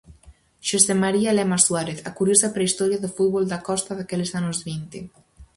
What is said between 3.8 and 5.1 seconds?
daqueles anos vinte.